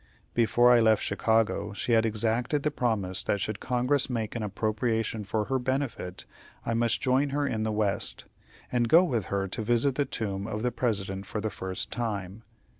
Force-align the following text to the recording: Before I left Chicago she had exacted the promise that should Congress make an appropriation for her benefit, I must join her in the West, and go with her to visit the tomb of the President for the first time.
Before 0.33 0.71
I 0.71 0.79
left 0.79 1.03
Chicago 1.03 1.73
she 1.73 1.91
had 1.91 2.07
exacted 2.07 2.63
the 2.63 2.71
promise 2.71 3.23
that 3.25 3.39
should 3.39 3.59
Congress 3.59 4.09
make 4.09 4.35
an 4.35 4.41
appropriation 4.41 5.23
for 5.23 5.45
her 5.45 5.59
benefit, 5.59 6.25
I 6.65 6.73
must 6.73 6.99
join 7.01 7.29
her 7.29 7.45
in 7.45 7.61
the 7.61 7.71
West, 7.71 8.25
and 8.71 8.89
go 8.89 9.03
with 9.03 9.25
her 9.25 9.47
to 9.49 9.61
visit 9.61 9.93
the 9.93 10.05
tomb 10.05 10.47
of 10.47 10.63
the 10.63 10.71
President 10.71 11.27
for 11.27 11.39
the 11.39 11.51
first 11.51 11.91
time. 11.91 12.41